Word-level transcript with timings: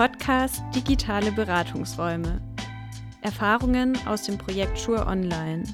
Podcast 0.00 0.62
Digitale 0.74 1.30
Beratungsräume. 1.30 2.40
Erfahrungen 3.20 3.98
aus 4.06 4.22
dem 4.22 4.38
Projekt 4.38 4.78
Schur 4.78 5.06
Online. 5.06 5.64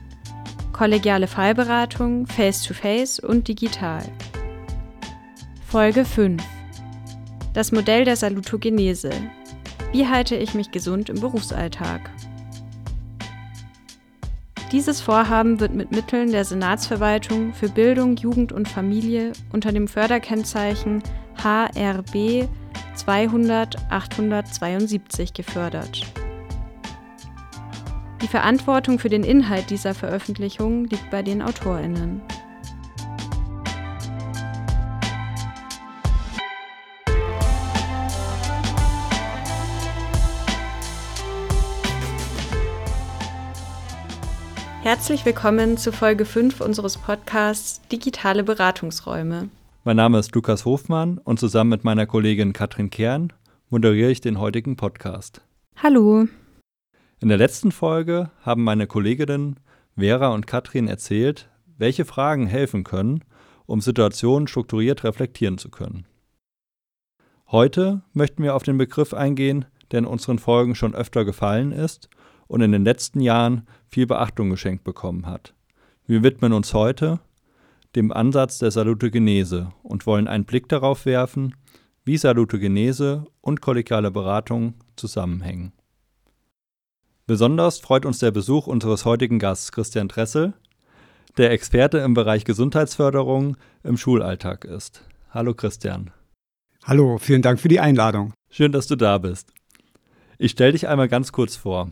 Kollegiale 0.72 1.28
Fallberatung, 1.28 2.26
Face-to-Face 2.26 3.20
und 3.20 3.46
digital. 3.46 4.02
Folge 5.64 6.04
5. 6.04 6.42
Das 7.54 7.70
Modell 7.70 8.04
der 8.04 8.16
Salutogenese. 8.16 9.10
Wie 9.92 10.08
halte 10.08 10.34
ich 10.34 10.54
mich 10.54 10.72
gesund 10.72 11.08
im 11.08 11.20
Berufsalltag? 11.20 12.10
Dieses 14.72 15.00
Vorhaben 15.00 15.60
wird 15.60 15.72
mit 15.72 15.92
Mitteln 15.92 16.32
der 16.32 16.44
Senatsverwaltung 16.44 17.54
für 17.54 17.68
Bildung, 17.68 18.16
Jugend 18.16 18.50
und 18.50 18.66
Familie 18.66 19.34
unter 19.52 19.70
dem 19.70 19.86
Förderkennzeichen 19.86 21.00
HRB 21.40 22.48
200 22.96 23.76
872 23.90 25.34
gefördert. 25.34 26.02
Die 28.22 28.28
Verantwortung 28.28 28.98
für 28.98 29.10
den 29.10 29.22
Inhalt 29.22 29.70
dieser 29.70 29.94
Veröffentlichung 29.94 30.86
liegt 30.86 31.10
bei 31.10 31.22
den 31.22 31.42
AutorInnen. 31.42 32.22
Herzlich 44.82 45.24
willkommen 45.24 45.76
zu 45.76 45.92
Folge 45.92 46.24
5 46.24 46.60
unseres 46.60 46.96
Podcasts 46.96 47.80
Digitale 47.88 48.44
Beratungsräume. 48.44 49.50
Mein 49.86 49.98
Name 49.98 50.18
ist 50.18 50.34
Lukas 50.34 50.64
Hofmann 50.64 51.18
und 51.18 51.38
zusammen 51.38 51.70
mit 51.70 51.84
meiner 51.84 52.06
Kollegin 52.06 52.52
Katrin 52.52 52.90
Kern 52.90 53.32
moderiere 53.70 54.10
ich 54.10 54.20
den 54.20 54.40
heutigen 54.40 54.74
Podcast. 54.74 55.42
Hallo. 55.76 56.26
In 57.20 57.28
der 57.28 57.38
letzten 57.38 57.70
Folge 57.70 58.32
haben 58.42 58.64
meine 58.64 58.88
Kolleginnen 58.88 59.60
Vera 59.96 60.34
und 60.34 60.48
Katrin 60.48 60.88
erzählt, 60.88 61.48
welche 61.78 62.04
Fragen 62.04 62.48
helfen 62.48 62.82
können, 62.82 63.22
um 63.66 63.80
Situationen 63.80 64.48
strukturiert 64.48 65.04
reflektieren 65.04 65.56
zu 65.56 65.70
können. 65.70 66.04
Heute 67.52 68.02
möchten 68.12 68.42
wir 68.42 68.56
auf 68.56 68.64
den 68.64 68.78
Begriff 68.78 69.14
eingehen, 69.14 69.66
der 69.92 70.00
in 70.00 70.06
unseren 70.06 70.40
Folgen 70.40 70.74
schon 70.74 70.96
öfter 70.96 71.24
gefallen 71.24 71.70
ist 71.70 72.10
und 72.48 72.60
in 72.60 72.72
den 72.72 72.82
letzten 72.82 73.20
Jahren 73.20 73.68
viel 73.86 74.08
Beachtung 74.08 74.50
geschenkt 74.50 74.82
bekommen 74.82 75.26
hat. 75.26 75.54
Wir 76.08 76.24
widmen 76.24 76.52
uns 76.52 76.74
heute 76.74 77.20
dem 77.96 78.12
Ansatz 78.12 78.58
der 78.58 78.70
Salutogenese 78.70 79.72
und 79.82 80.06
wollen 80.06 80.28
einen 80.28 80.44
Blick 80.44 80.68
darauf 80.68 81.06
werfen, 81.06 81.56
wie 82.04 82.18
Salutogenese 82.18 83.24
und 83.40 83.62
kollegiale 83.62 84.10
Beratung 84.10 84.74
zusammenhängen. 84.96 85.72
Besonders 87.26 87.80
freut 87.80 88.06
uns 88.06 88.20
der 88.20 88.30
Besuch 88.30 88.66
unseres 88.66 89.04
heutigen 89.04 89.38
Gasts 89.38 89.72
Christian 89.72 90.08
Dressel, 90.08 90.52
der 91.38 91.50
Experte 91.50 91.98
im 91.98 92.14
Bereich 92.14 92.44
Gesundheitsförderung 92.44 93.56
im 93.82 93.96
Schulalltag 93.96 94.64
ist. 94.64 95.02
Hallo 95.30 95.54
Christian. 95.54 96.12
Hallo, 96.84 97.18
vielen 97.18 97.42
Dank 97.42 97.58
für 97.58 97.68
die 97.68 97.80
Einladung. 97.80 98.32
Schön, 98.50 98.72
dass 98.72 98.86
du 98.86 98.94
da 98.94 99.18
bist. 99.18 99.52
Ich 100.38 100.52
stelle 100.52 100.72
dich 100.72 100.86
einmal 100.86 101.08
ganz 101.08 101.32
kurz 101.32 101.56
vor. 101.56 101.90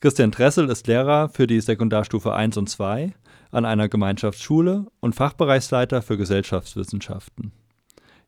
Christian 0.00 0.32
Dressel 0.32 0.68
ist 0.68 0.86
Lehrer 0.86 1.28
für 1.28 1.46
die 1.46 1.60
Sekundarstufe 1.60 2.34
1 2.34 2.56
und 2.56 2.68
2 2.68 3.14
an 3.50 3.64
einer 3.64 3.88
Gemeinschaftsschule 3.88 4.86
und 5.00 5.14
Fachbereichsleiter 5.14 6.02
für 6.02 6.16
Gesellschaftswissenschaften. 6.16 7.52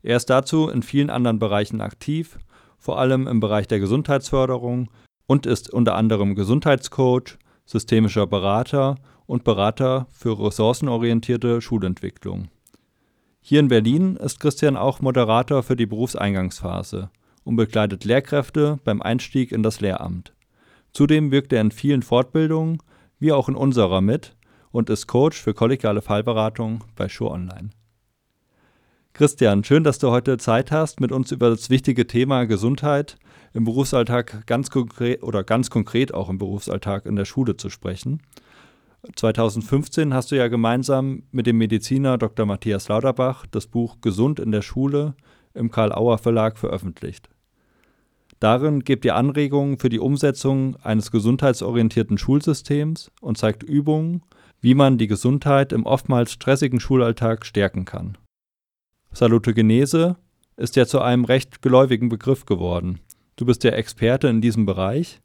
Er 0.03 0.17
ist 0.17 0.29
dazu 0.29 0.69
in 0.69 0.83
vielen 0.83 1.09
anderen 1.09 1.39
Bereichen 1.39 1.81
aktiv, 1.81 2.39
vor 2.77 2.99
allem 2.99 3.27
im 3.27 3.39
Bereich 3.39 3.67
der 3.67 3.79
Gesundheitsförderung 3.79 4.89
und 5.27 5.45
ist 5.45 5.69
unter 5.71 5.95
anderem 5.95 6.35
Gesundheitscoach, 6.35 7.37
systemischer 7.65 8.25
Berater 8.25 8.95
und 9.27 9.43
Berater 9.43 10.07
für 10.11 10.37
ressourcenorientierte 10.39 11.61
Schulentwicklung. 11.61 12.49
Hier 13.39 13.59
in 13.59 13.69
Berlin 13.69 14.17
ist 14.17 14.39
Christian 14.39 14.77
auch 14.77 15.01
Moderator 15.01 15.63
für 15.63 15.75
die 15.75 15.85
Berufseingangsphase 15.85 17.09
und 17.43 17.55
begleitet 17.55 18.03
Lehrkräfte 18.03 18.79
beim 18.83 19.01
Einstieg 19.01 19.51
in 19.51 19.63
das 19.63 19.81
Lehramt. 19.81 20.33
Zudem 20.93 21.31
wirkt 21.31 21.53
er 21.53 21.61
in 21.61 21.71
vielen 21.71 22.03
Fortbildungen, 22.03 22.79
wie 23.19 23.31
auch 23.31 23.47
in 23.47 23.55
unserer 23.55 24.01
mit, 24.01 24.35
und 24.71 24.89
ist 24.89 25.07
Coach 25.07 25.41
für 25.41 25.53
kollegiale 25.53 26.01
Fallberatung 26.01 26.83
bei 26.95 27.09
Schur 27.09 27.31
Online. 27.31 27.69
Christian, 29.13 29.63
schön, 29.63 29.83
dass 29.83 29.99
du 29.99 30.09
heute 30.09 30.37
Zeit 30.37 30.71
hast, 30.71 31.01
mit 31.01 31.11
uns 31.11 31.31
über 31.31 31.49
das 31.49 31.69
wichtige 31.69 32.07
Thema 32.07 32.45
Gesundheit 32.45 33.17
im 33.53 33.65
Berufsalltag 33.65 34.47
ganz 34.47 34.69
konkret 34.69 35.21
oder 35.21 35.43
ganz 35.43 35.69
konkret 35.69 36.13
auch 36.13 36.29
im 36.29 36.37
Berufsalltag 36.37 37.05
in 37.05 37.17
der 37.17 37.25
Schule 37.25 37.57
zu 37.57 37.69
sprechen. 37.69 38.21
2015 39.15 40.13
hast 40.13 40.31
du 40.31 40.37
ja 40.37 40.47
gemeinsam 40.47 41.23
mit 41.31 41.47
dem 41.47 41.57
Mediziner 41.57 42.17
Dr. 42.17 42.45
Matthias 42.45 42.87
Lauterbach 42.87 43.45
das 43.47 43.67
Buch 43.67 43.97
Gesund 43.99 44.39
in 44.39 44.51
der 44.51 44.61
Schule 44.61 45.15
im 45.53 45.71
Karl 45.71 45.91
Auer 45.91 46.17
Verlag 46.17 46.57
veröffentlicht. 46.57 47.29
Darin 48.39 48.79
gibt 48.79 49.05
ihr 49.05 49.15
Anregungen 49.15 49.77
für 49.77 49.89
die 49.89 49.99
Umsetzung 49.99 50.75
eines 50.77 51.11
gesundheitsorientierten 51.11 52.17
Schulsystems 52.17 53.11
und 53.21 53.37
zeigt 53.37 53.61
Übungen, 53.61 54.23
wie 54.61 54.75
man 54.75 54.97
die 54.97 55.07
Gesundheit 55.07 55.73
im 55.73 55.85
oftmals 55.85 56.31
stressigen 56.31 56.79
Schulalltag 56.79 57.45
stärken 57.45 57.85
kann. 57.85 58.17
Salutogenese 59.11 60.15
ist 60.55 60.75
ja 60.75 60.85
zu 60.85 61.01
einem 61.01 61.25
recht 61.25 61.61
geläufigen 61.61 62.09
Begriff 62.09 62.45
geworden. 62.45 62.99
Du 63.35 63.45
bist 63.45 63.63
ja 63.63 63.71
Experte 63.71 64.27
in 64.27 64.39
diesem 64.39 64.65
Bereich. 64.65 65.19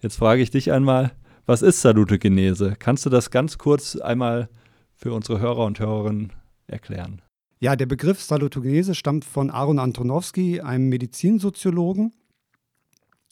Jetzt 0.00 0.16
frage 0.16 0.40
ich 0.40 0.50
dich 0.50 0.72
einmal, 0.72 1.12
was 1.44 1.62
ist 1.62 1.80
Salutogenese? 1.80 2.76
Kannst 2.78 3.04
du 3.04 3.10
das 3.10 3.30
ganz 3.30 3.58
kurz 3.58 3.96
einmal 3.96 4.48
für 4.94 5.12
unsere 5.12 5.40
Hörer 5.40 5.64
und 5.64 5.80
Hörerinnen 5.80 6.32
erklären? 6.66 7.22
Ja, 7.58 7.74
der 7.74 7.86
Begriff 7.86 8.22
Salutogenese 8.22 8.94
stammt 8.94 9.24
von 9.24 9.50
Aaron 9.50 9.78
Antonowski, 9.78 10.60
einem 10.60 10.88
Medizinsoziologen, 10.88 12.12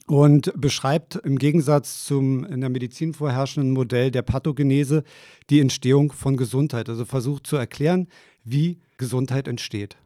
und 0.07 0.53
beschreibt 0.61 1.17
im 1.17 1.39
Gegensatz 1.39 2.05
zum 2.05 2.45
in 2.45 2.61
der 2.61 2.71
Medizin 2.71 3.15
vorherrschenden 3.15 3.73
Modell 3.73 4.11
der 4.11 4.23
Pathogenese 4.23 5.03
die 5.51 5.61
Entstehung 5.61 6.13
von 6.13 6.37
Gesundheit. 6.37 6.89
Also 6.89 7.05
versucht 7.05 7.47
zu 7.47 7.57
erklären, 7.57 8.09
wie 8.45 8.81
Gesundheit 8.99 9.49
entsteht. 9.49 9.97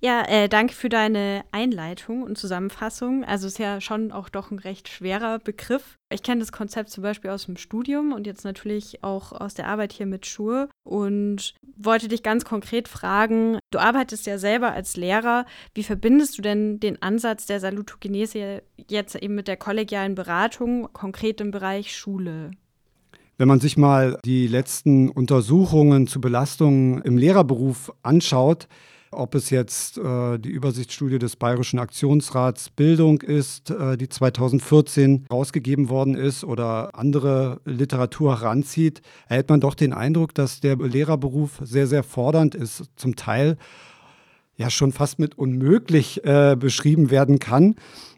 Ja, 0.00 0.22
äh, 0.28 0.48
danke 0.48 0.74
für 0.74 0.88
deine 0.88 1.44
Einleitung 1.50 2.22
und 2.22 2.38
Zusammenfassung. 2.38 3.24
Also 3.24 3.48
es 3.48 3.54
ist 3.54 3.58
ja 3.58 3.80
schon 3.80 4.12
auch 4.12 4.28
doch 4.28 4.52
ein 4.52 4.60
recht 4.60 4.88
schwerer 4.88 5.40
Begriff. 5.40 5.96
Ich 6.12 6.22
kenne 6.22 6.38
das 6.38 6.52
Konzept 6.52 6.90
zum 6.90 7.02
Beispiel 7.02 7.30
aus 7.30 7.46
dem 7.46 7.56
Studium 7.56 8.12
und 8.12 8.24
jetzt 8.24 8.44
natürlich 8.44 9.02
auch 9.02 9.32
aus 9.32 9.54
der 9.54 9.66
Arbeit 9.66 9.92
hier 9.92 10.06
mit 10.06 10.24
Schur 10.24 10.68
und 10.84 11.54
wollte 11.76 12.06
dich 12.06 12.22
ganz 12.22 12.44
konkret 12.44 12.86
fragen, 12.86 13.58
du 13.72 13.80
arbeitest 13.80 14.26
ja 14.26 14.38
selber 14.38 14.72
als 14.72 14.96
Lehrer, 14.96 15.46
wie 15.74 15.82
verbindest 15.82 16.38
du 16.38 16.42
denn 16.42 16.78
den 16.78 17.02
Ansatz 17.02 17.46
der 17.46 17.58
Salutogenese 17.58 18.62
jetzt 18.88 19.16
eben 19.16 19.34
mit 19.34 19.48
der 19.48 19.56
kollegialen 19.56 20.14
Beratung, 20.14 20.88
konkret 20.92 21.40
im 21.40 21.50
Bereich 21.50 21.96
Schule? 21.96 22.52
Wenn 23.36 23.48
man 23.48 23.60
sich 23.60 23.76
mal 23.76 24.18
die 24.24 24.46
letzten 24.46 25.08
Untersuchungen 25.08 26.06
zu 26.06 26.20
Belastungen 26.20 27.02
im 27.02 27.18
Lehrerberuf 27.18 27.92
anschaut, 28.02 28.68
ob 29.10 29.34
es 29.34 29.50
jetzt 29.50 29.98
äh, 29.98 30.38
die 30.38 30.50
Übersichtsstudie 30.50 31.18
des 31.18 31.36
Bayerischen 31.36 31.78
Aktionsrats 31.78 32.70
Bildung 32.70 33.20
ist, 33.20 33.70
äh, 33.70 33.96
die 33.96 34.08
2014 34.08 35.26
rausgegeben 35.30 35.88
worden 35.88 36.14
ist 36.14 36.44
oder 36.44 36.94
andere 36.94 37.60
Literatur 37.64 38.40
heranzieht, 38.40 39.02
erhält 39.28 39.48
man 39.48 39.60
doch 39.60 39.74
den 39.74 39.92
Eindruck, 39.92 40.34
dass 40.34 40.60
der 40.60 40.76
Lehrerberuf 40.76 41.60
sehr, 41.62 41.86
sehr 41.86 42.02
fordernd 42.02 42.54
ist, 42.54 42.84
zum 42.96 43.16
Teil 43.16 43.56
ja 44.56 44.70
schon 44.70 44.92
fast 44.92 45.18
mit 45.18 45.38
unmöglich 45.38 46.24
äh, 46.24 46.56
beschrieben 46.58 47.10
werden 47.10 47.38
kann, 47.38 47.76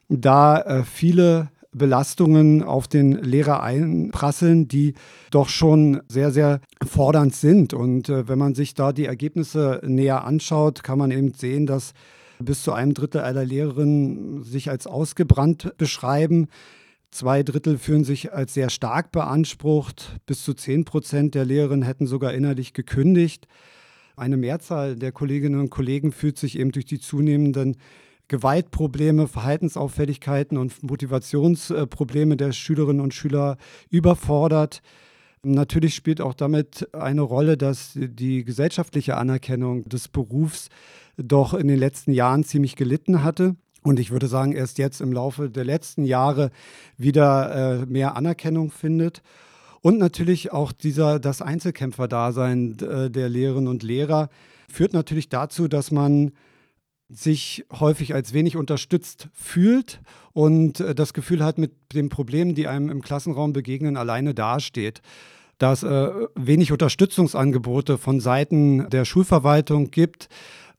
da 0.08 0.60
äh, 0.60 0.84
viele 0.84 1.50
Belastungen 1.72 2.62
auf 2.62 2.88
den 2.88 3.12
Lehrer 3.12 3.62
einprasseln, 3.62 4.67
die 4.67 4.94
doch 5.31 5.49
schon 5.49 6.00
sehr, 6.08 6.32
sehr 6.32 6.61
fordernd 6.84 7.34
sind. 7.34 7.75
Und 7.75 8.08
äh, 8.08 8.28
wenn 8.28 8.38
man 8.38 8.55
sich 8.55 8.75
da 8.75 8.93
die 8.93 9.06
Ergebnisse 9.06 9.81
näher 9.84 10.25
anschaut, 10.25 10.82
kann 10.82 10.99
man 10.99 11.11
eben 11.11 11.32
sehen, 11.34 11.67
dass 11.67 11.93
bis 12.40 12.62
zu 12.62 12.72
einem 12.72 12.94
Drittel 12.94 13.20
aller 13.20 13.44
Lehrerinnen 13.44 14.43
sich 14.43 14.70
als 14.70 14.87
ausgebrannt 14.87 15.76
beschreiben. 15.76 16.49
Zwei 17.11 17.43
Drittel 17.43 17.76
fühlen 17.78 18.05
sich 18.05 18.32
als 18.32 18.55
sehr 18.55 18.70
stark 18.70 19.12
beansprucht. 19.12 20.17
Bis 20.26 20.44
zu 20.44 20.55
zehn 20.55 20.84
Prozent 20.84 21.34
der 21.34 21.44
Lehrerinnen 21.44 21.84
hätten 21.84 22.06
sogar 22.06 22.32
innerlich 22.32 22.72
gekündigt. 22.72 23.46
Eine 24.17 24.37
Mehrzahl 24.37 24.96
der 24.96 25.12
Kolleginnen 25.12 25.61
und 25.61 25.70
Kollegen 25.70 26.12
fühlt 26.12 26.38
sich 26.38 26.58
eben 26.58 26.72
durch 26.72 26.84
die 26.84 27.00
zunehmenden 27.00 27.76
Gewaltprobleme, 28.31 29.27
Verhaltensauffälligkeiten 29.27 30.56
und 30.56 30.85
Motivationsprobleme 30.85 32.37
der 32.37 32.53
Schülerinnen 32.53 33.03
und 33.03 33.12
Schüler 33.12 33.56
überfordert. 33.91 34.82
Natürlich 35.43 35.97
spielt 35.97 36.21
auch 36.21 36.35
damit 36.35 36.94
eine 36.94 37.23
Rolle, 37.23 37.56
dass 37.56 37.93
die 37.97 38.44
gesellschaftliche 38.44 39.17
Anerkennung 39.17 39.88
des 39.88 40.06
Berufs 40.06 40.69
doch 41.17 41.55
in 41.55 41.67
den 41.67 41.79
letzten 41.79 42.12
Jahren 42.12 42.44
ziemlich 42.44 42.77
gelitten 42.77 43.25
hatte. 43.25 43.56
Und 43.82 43.99
ich 43.99 44.12
würde 44.12 44.29
sagen, 44.29 44.53
erst 44.53 44.79
jetzt 44.79 45.00
im 45.00 45.12
Laufe 45.12 45.50
der 45.50 45.65
letzten 45.65 46.05
Jahre 46.05 46.53
wieder 46.97 47.81
äh, 47.82 47.87
mehr 47.87 48.17
Anerkennung 48.17 48.71
findet. 48.71 49.23
Und 49.81 49.99
natürlich 49.99 50.53
auch 50.53 50.71
dieser, 50.71 51.19
das 51.19 51.43
Einzelkämpferdasein 51.43 52.79
äh, 52.79 53.11
der 53.11 53.29
Lehrerinnen 53.29 53.69
und 53.69 53.82
Lehrer 53.82 54.29
führt 54.69 54.93
natürlich 54.93 55.31
dazu, 55.31 55.67
dass 55.67 55.91
man 55.91 56.31
sich 57.12 57.64
häufig 57.72 58.14
als 58.14 58.32
wenig 58.32 58.56
unterstützt 58.56 59.28
fühlt 59.32 60.00
und 60.32 60.80
äh, 60.80 60.94
das 60.94 61.12
Gefühl 61.12 61.44
hat, 61.44 61.58
mit 61.58 61.72
den 61.92 62.08
Problemen, 62.08 62.54
die 62.54 62.68
einem 62.68 62.88
im 62.88 63.02
Klassenraum 63.02 63.52
begegnen, 63.52 63.96
alleine 63.96 64.34
dasteht. 64.34 65.02
Dass 65.58 65.82
äh, 65.82 66.10
wenig 66.36 66.72
Unterstützungsangebote 66.72 67.98
von 67.98 68.20
Seiten 68.20 68.88
der 68.88 69.04
Schulverwaltung 69.04 69.90
gibt 69.90 70.28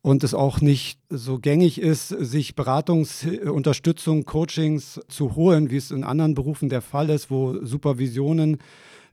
und 0.02 0.24
es 0.24 0.34
auch 0.34 0.62
nicht 0.62 1.00
so 1.10 1.38
gängig 1.38 1.80
ist, 1.80 2.08
sich 2.08 2.56
Beratungsunterstützung, 2.56 4.26
Coachings 4.26 5.00
zu 5.08 5.36
holen, 5.36 5.70
wie 5.70 5.78
es 5.78 5.92
in 5.92 6.04
anderen 6.04 6.34
Berufen 6.34 6.70
der 6.70 6.82
Fall 6.82 7.10
ist, 7.12 7.30
wo 7.30 7.64
Supervisionen 7.64 8.58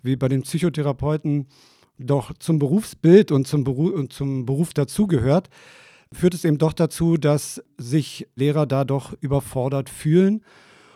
wie 0.03 0.17
bei 0.17 0.29
den 0.29 0.43
Psychotherapeuten 0.43 1.49
doch 1.99 2.33
zum 2.39 2.61
Berufsbild 2.61 3.33
und 3.33 3.47
zum 3.47 3.65
Beruf, 3.65 3.93
und 3.93 4.13
zum 4.13 4.47
Beruf 4.47 4.73
dazugehört 4.73 5.51
führt 6.13 6.35
es 6.35 6.45
eben 6.45 6.59
doch 6.59 6.73
dazu, 6.73 7.17
dass 7.17 7.63
sich 7.77 8.27
Lehrer 8.35 8.67
da 8.67 8.85
doch 8.85 9.15
überfordert 9.21 9.91
fühlen 9.91 10.43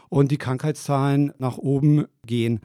und 0.09 0.31
die 0.31 0.39
Krankheitszahlen 0.39 1.33
nach 1.39 1.59
oben 1.59 2.07
gehen. 2.27 2.61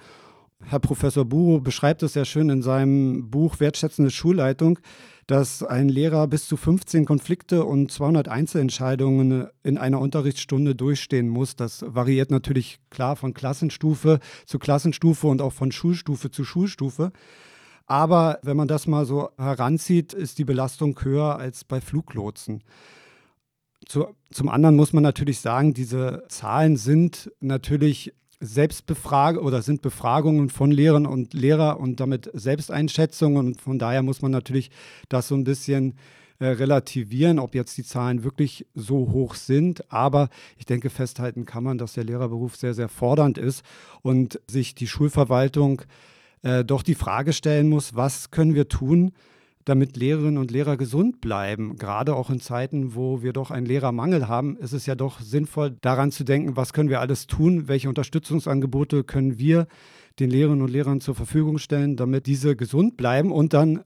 Herr 0.64 0.80
Professor 0.80 1.24
Buro 1.24 1.60
beschreibt 1.60 2.04
es 2.04 2.14
sehr 2.14 2.26
schön 2.26 2.50
in 2.50 2.62
seinem 2.62 3.30
Buch 3.30 3.60
Wertschätzende 3.60 4.10
Schulleitung, 4.10 4.80
dass 5.28 5.62
ein 5.62 5.88
Lehrer 5.88 6.28
bis 6.28 6.48
zu 6.48 6.58
15 6.58 7.06
Konflikte 7.06 7.64
und 7.64 7.92
200 7.92 8.28
Einzelentscheidungen 8.28 9.48
in 9.64 9.78
einer 9.78 10.00
Unterrichtsstunde 10.00 10.74
durchstehen 10.74 11.30
muss. 11.30 11.56
Das 11.56 11.86
variiert 11.88 12.32
natürlich 12.32 12.80
klar 12.90 13.16
von 13.16 13.34
Klassenstufe 13.34 14.20
zu 14.46 14.58
Klassenstufe 14.58 15.28
und 15.28 15.42
auch 15.42 15.54
von 15.54 15.72
Schulstufe 15.72 16.32
zu 16.32 16.44
Schulstufe. 16.44 17.12
Aber 17.88 18.40
wenn 18.44 18.58
man 18.58 18.68
das 18.68 18.86
mal 18.86 19.06
so 19.06 19.30
heranzieht, 19.38 20.14
ist 20.14 20.38
die 20.38 20.46
Belastung 20.46 21.00
höher 21.02 21.38
als 21.38 21.64
bei 21.64 21.80
Fluglotsen. 21.80 22.62
Zu, 23.86 24.08
zum 24.30 24.50
anderen 24.50 24.76
muss 24.76 24.92
man 24.92 25.04
natürlich 25.04 25.40
sagen, 25.40 25.74
diese 25.74 26.26
Zahlen 26.28 26.76
sind 26.76 27.32
natürlich 27.40 28.14
Selbstbefrage 28.42 29.42
oder 29.42 29.62
sind 29.62 29.82
Befragungen 29.82 30.50
von 30.50 30.70
Lehrern 30.70 31.06
und 31.06 31.34
Lehrer 31.34 31.80
und 31.80 32.02
damit 32.02 32.30
Selbsteinschätzungen. 32.34 33.38
Und 33.38 33.62
von 33.62 33.80
daher 33.80 34.04
muss 34.04 34.22
man 34.22 34.32
natürlich 34.32 34.70
das 35.08 35.30
so 35.30 35.36
ein 35.36 35.46
bisschen 35.46 35.96
äh, 36.40 36.48
relativieren, 36.48 37.40
ob 37.40 37.56
jetzt 37.56 37.78
die 37.78 37.86
Zahlen 37.86 38.26
wirklich 38.26 38.68
so 38.76 39.12
hoch 39.14 39.36
sind. 39.36 39.92
Aber 39.94 40.28
ich 40.58 40.66
denke, 40.66 40.90
festhalten 40.90 41.46
kann 41.46 41.64
man, 41.64 41.78
dass 41.78 41.94
der 41.94 42.04
Lehrerberuf 42.04 42.58
sehr, 42.58 42.74
sehr 42.74 42.90
fordernd 42.90 43.38
ist 43.38 43.64
und 44.02 44.42
sich 44.46 44.76
die 44.76 44.88
Schulverwaltung 44.88 45.82
äh, 45.82 45.86
doch 46.66 46.84
die 46.84 46.96
Frage 46.96 47.34
stellen 47.34 47.70
muss, 47.70 47.96
was 47.96 48.32
können 48.32 48.56
wir 48.56 48.68
tun, 48.68 49.12
damit 49.66 49.98
Lehrerinnen 49.98 50.38
und 50.38 50.50
Lehrer 50.50 50.78
gesund 50.78 51.20
bleiben. 51.20 51.76
Gerade 51.76 52.16
auch 52.16 52.30
in 52.30 52.40
Zeiten, 52.40 52.96
wo 52.96 53.22
wir 53.22 53.34
doch 53.34 53.52
einen 53.52 53.66
Lehrermangel 53.66 54.30
haben, 54.30 54.56
ist 54.56 54.72
es 54.72 54.86
ja 54.86 54.96
doch 54.96 55.20
sinnvoll, 55.20 55.76
daran 55.82 56.12
zu 56.12 56.24
denken, 56.24 56.56
was 56.56 56.72
können 56.72 56.90
wir 56.90 57.02
alles 57.02 57.28
tun, 57.28 57.68
welche 57.68 57.90
Unterstützungsangebote 57.90 59.04
können 59.04 59.38
wir 59.38 59.68
den 60.20 60.30
Lehrerinnen 60.30 60.62
und 60.62 60.72
Lehrern 60.72 61.02
zur 61.02 61.16
Verfügung 61.16 61.58
stellen, 61.58 61.98
damit 61.98 62.28
diese 62.28 62.56
gesund 62.56 62.96
bleiben 62.96 63.32
und 63.32 63.54
dann 63.54 63.84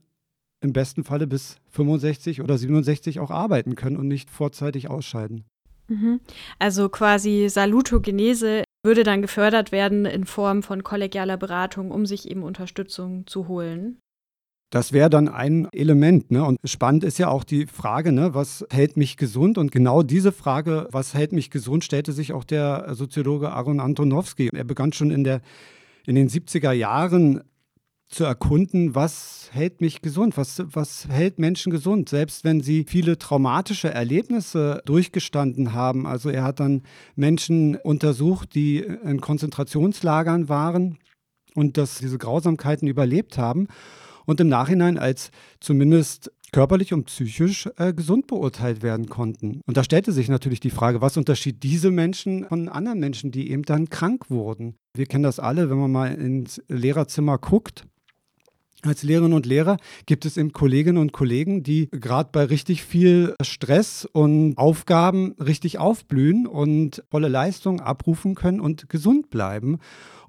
im 0.60 0.72
besten 0.72 1.02
Falle 1.02 1.26
bis 1.26 1.56
65 1.70 2.40
oder 2.42 2.56
67 2.56 3.18
auch 3.18 3.32
arbeiten 3.32 3.74
können 3.74 3.96
und 3.96 4.06
nicht 4.06 4.30
vorzeitig 4.30 4.88
ausscheiden. 4.88 5.44
Mhm. 5.88 6.20
Also 6.60 6.88
quasi 6.88 7.48
Salutogenese 7.48 8.62
würde 8.82 9.04
dann 9.04 9.22
gefördert 9.22 9.72
werden 9.72 10.04
in 10.04 10.24
Form 10.24 10.62
von 10.62 10.82
kollegialer 10.82 11.36
Beratung, 11.36 11.90
um 11.90 12.06
sich 12.06 12.30
eben 12.30 12.42
Unterstützung 12.42 13.26
zu 13.26 13.48
holen. 13.48 13.98
Das 14.72 14.92
wäre 14.92 15.10
dann 15.10 15.28
ein 15.28 15.68
Element. 15.72 16.30
Ne? 16.30 16.42
Und 16.44 16.58
spannend 16.64 17.04
ist 17.04 17.18
ja 17.18 17.28
auch 17.28 17.44
die 17.44 17.66
Frage, 17.66 18.10
ne? 18.10 18.34
was 18.34 18.64
hält 18.70 18.96
mich 18.96 19.18
gesund? 19.18 19.58
Und 19.58 19.70
genau 19.70 20.02
diese 20.02 20.32
Frage, 20.32 20.88
was 20.90 21.12
hält 21.12 21.32
mich 21.32 21.50
gesund, 21.50 21.84
stellte 21.84 22.12
sich 22.12 22.32
auch 22.32 22.42
der 22.42 22.94
Soziologe 22.94 23.52
Aaron 23.52 23.80
Antonowski. 23.80 24.48
Er 24.52 24.64
begann 24.64 24.94
schon 24.94 25.10
in, 25.10 25.24
der, 25.24 25.42
in 26.06 26.14
den 26.14 26.30
70er 26.30 26.72
Jahren 26.72 27.42
zu 28.12 28.24
erkunden, 28.24 28.94
was 28.94 29.50
hält 29.52 29.80
mich 29.80 30.02
gesund, 30.02 30.36
was, 30.36 30.62
was 30.66 31.08
hält 31.08 31.38
Menschen 31.38 31.72
gesund, 31.72 32.08
selbst 32.08 32.44
wenn 32.44 32.60
sie 32.60 32.84
viele 32.86 33.18
traumatische 33.18 33.92
Erlebnisse 33.92 34.82
durchgestanden 34.84 35.72
haben. 35.72 36.06
Also 36.06 36.28
er 36.28 36.44
hat 36.44 36.60
dann 36.60 36.82
Menschen 37.16 37.76
untersucht, 37.76 38.54
die 38.54 38.78
in 38.78 39.20
Konzentrationslagern 39.20 40.48
waren 40.48 40.98
und 41.54 41.78
dass 41.78 41.98
diese 41.98 42.18
Grausamkeiten 42.18 42.86
überlebt 42.86 43.38
haben 43.38 43.68
und 44.26 44.40
im 44.40 44.48
Nachhinein 44.48 44.98
als 44.98 45.30
zumindest 45.60 46.30
körperlich 46.52 46.92
und 46.92 47.04
psychisch 47.06 47.68
äh, 47.78 47.94
gesund 47.94 48.26
beurteilt 48.26 48.82
werden 48.82 49.08
konnten. 49.08 49.62
Und 49.66 49.78
da 49.78 49.84
stellte 49.84 50.12
sich 50.12 50.28
natürlich 50.28 50.60
die 50.60 50.70
Frage, 50.70 51.00
was 51.00 51.16
unterschied 51.16 51.62
diese 51.62 51.90
Menschen 51.90 52.44
von 52.46 52.68
anderen 52.68 53.00
Menschen, 53.00 53.30
die 53.30 53.50
eben 53.50 53.62
dann 53.62 53.88
krank 53.88 54.28
wurden? 54.28 54.76
Wir 54.94 55.06
kennen 55.06 55.24
das 55.24 55.40
alle, 55.40 55.70
wenn 55.70 55.78
man 55.78 55.90
mal 55.90 56.14
ins 56.14 56.62
Lehrerzimmer 56.68 57.38
guckt 57.38 57.86
als 58.82 59.02
Lehrerinnen 59.02 59.34
und 59.34 59.46
Lehrer 59.46 59.76
gibt 60.06 60.24
es 60.26 60.36
eben 60.36 60.52
Kolleginnen 60.52 60.98
und 60.98 61.12
Kollegen, 61.12 61.62
die 61.62 61.88
gerade 61.90 62.30
bei 62.32 62.44
richtig 62.44 62.82
viel 62.82 63.34
Stress 63.40 64.08
und 64.12 64.58
Aufgaben 64.58 65.34
richtig 65.38 65.78
aufblühen 65.78 66.46
und 66.46 67.02
volle 67.10 67.28
Leistung 67.28 67.80
abrufen 67.80 68.34
können 68.34 68.60
und 68.60 68.88
gesund 68.88 69.30
bleiben. 69.30 69.78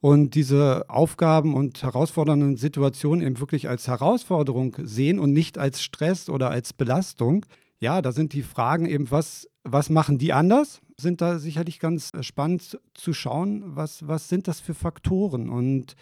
Und 0.01 0.35
diese 0.35 0.89
Aufgaben 0.89 1.55
und 1.55 1.81
herausfordernden 1.81 2.57
Situationen 2.57 3.25
eben 3.25 3.39
wirklich 3.39 3.69
als 3.69 3.88
Herausforderung 3.88 4.75
sehen 4.83 5.17
und 5.17 5.33
nicht 5.33 5.57
als 5.57 5.81
Stress 5.81 6.29
oder 6.29 6.50
als 6.50 6.73
Belastung. 6.73 7.45
Ja, 7.79 8.01
da 8.01 8.11
sind 8.11 8.33
die 8.33 8.44
Fragen 8.44 8.85
eben, 8.85 9.09
was, 9.11 9.47
was 9.63 9.89
machen 9.89 10.17
die 10.17 10.33
anders? 10.33 10.81
Sind 10.97 11.21
da 11.21 11.39
sicherlich 11.39 11.79
ganz 11.79 12.11
spannend 12.21 12.77
zu 12.94 13.13
schauen, 13.13 13.63
was, 13.65 14.07
was 14.07 14.29
sind 14.29 14.47
das 14.47 14.59
für 14.59 14.73
Faktoren? 14.73 15.50
Und 15.50 15.95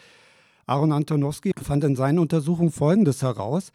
Aaron 0.66 0.92
Antonowski 0.92 1.52
fand 1.62 1.84
in 1.84 1.96
seinen 1.96 2.20
Untersuchungen 2.20 2.72
Folgendes 2.72 3.22
heraus, 3.22 3.72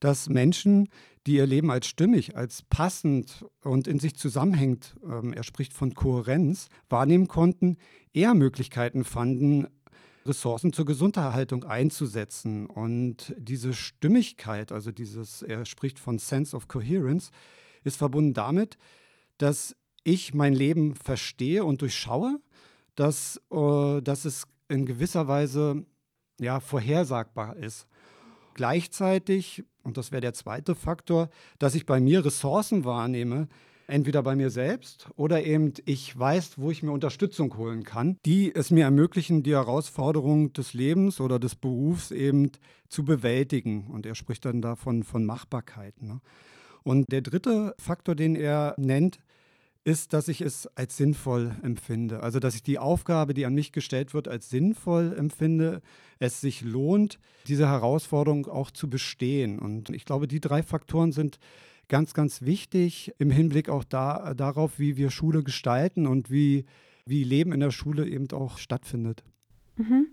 dass 0.00 0.28
Menschen, 0.28 0.88
die 1.26 1.34
ihr 1.34 1.46
Leben 1.46 1.70
als 1.70 1.86
stimmig, 1.86 2.36
als 2.36 2.62
passend 2.62 3.44
und 3.62 3.86
in 3.86 3.98
sich 3.98 4.16
zusammenhängt, 4.16 4.96
ähm, 5.04 5.32
er 5.32 5.42
spricht 5.42 5.72
von 5.72 5.94
Kohärenz, 5.94 6.68
wahrnehmen 6.88 7.28
konnten, 7.28 7.76
eher 8.12 8.34
Möglichkeiten 8.34 9.04
fanden, 9.04 9.66
Ressourcen 10.26 10.72
zur 10.72 10.84
Gesunderhaltung 10.84 11.64
einzusetzen. 11.64 12.66
Und 12.66 13.34
diese 13.38 13.72
Stimmigkeit, 13.72 14.72
also 14.72 14.92
dieses, 14.92 15.42
er 15.42 15.64
spricht 15.64 15.98
von 15.98 16.18
Sense 16.18 16.56
of 16.56 16.68
Coherence, 16.68 17.30
ist 17.84 17.96
verbunden 17.96 18.34
damit, 18.34 18.76
dass 19.38 19.76
ich 20.04 20.34
mein 20.34 20.54
Leben 20.54 20.94
verstehe 20.94 21.64
und 21.64 21.82
durchschaue, 21.82 22.40
dass, 22.94 23.40
äh, 23.50 24.00
dass 24.02 24.24
es 24.24 24.46
in 24.68 24.86
gewisser 24.86 25.28
Weise 25.28 25.84
ja, 26.40 26.60
vorhersagbar 26.60 27.56
ist. 27.56 27.86
Gleichzeitig, 28.54 29.64
und 29.82 29.96
das 29.96 30.10
wäre 30.10 30.20
der 30.20 30.34
zweite 30.34 30.74
Faktor, 30.74 31.30
dass 31.58 31.74
ich 31.74 31.86
bei 31.86 32.00
mir 32.00 32.24
Ressourcen 32.24 32.84
wahrnehme, 32.84 33.48
entweder 33.86 34.22
bei 34.22 34.36
mir 34.36 34.50
selbst 34.50 35.08
oder 35.16 35.44
eben 35.44 35.72
ich 35.84 36.16
weiß, 36.16 36.58
wo 36.58 36.70
ich 36.70 36.82
mir 36.82 36.92
Unterstützung 36.92 37.56
holen 37.56 37.84
kann, 37.84 38.16
die 38.24 38.54
es 38.54 38.70
mir 38.70 38.84
ermöglichen, 38.84 39.42
die 39.42 39.54
Herausforderungen 39.54 40.52
des 40.52 40.74
Lebens 40.74 41.20
oder 41.20 41.38
des 41.38 41.56
Berufs 41.56 42.10
eben 42.10 42.50
zu 42.88 43.04
bewältigen. 43.04 43.88
Und 43.88 44.06
er 44.06 44.14
spricht 44.14 44.44
dann 44.44 44.62
davon 44.62 45.02
von 45.02 45.24
Machbarkeit. 45.24 46.00
Ne? 46.02 46.20
Und 46.82 47.10
der 47.10 47.20
dritte 47.20 47.74
Faktor, 47.78 48.14
den 48.14 48.36
er 48.36 48.74
nennt, 48.78 49.20
ist, 49.84 50.12
dass 50.12 50.28
ich 50.28 50.40
es 50.40 50.66
als 50.76 50.96
sinnvoll 50.96 51.56
empfinde. 51.62 52.22
Also, 52.22 52.38
dass 52.38 52.54
ich 52.54 52.62
die 52.62 52.78
Aufgabe, 52.78 53.34
die 53.34 53.46
an 53.46 53.54
mich 53.54 53.72
gestellt 53.72 54.12
wird, 54.12 54.28
als 54.28 54.50
sinnvoll 54.50 55.14
empfinde, 55.16 55.80
es 56.18 56.40
sich 56.40 56.62
lohnt, 56.62 57.18
diese 57.46 57.66
Herausforderung 57.66 58.46
auch 58.46 58.70
zu 58.70 58.90
bestehen. 58.90 59.58
Und 59.58 59.90
ich 59.90 60.04
glaube, 60.04 60.28
die 60.28 60.40
drei 60.40 60.62
Faktoren 60.62 61.12
sind 61.12 61.38
ganz, 61.88 62.14
ganz 62.14 62.42
wichtig 62.42 63.12
im 63.18 63.30
Hinblick 63.30 63.68
auch 63.68 63.84
da, 63.84 64.34
darauf, 64.34 64.78
wie 64.78 64.96
wir 64.96 65.10
Schule 65.10 65.42
gestalten 65.42 66.06
und 66.06 66.30
wie, 66.30 66.66
wie 67.06 67.24
Leben 67.24 67.52
in 67.52 67.60
der 67.60 67.70
Schule 67.70 68.06
eben 68.06 68.30
auch 68.32 68.58
stattfindet. 68.58 69.24
Mhm. 69.76 70.08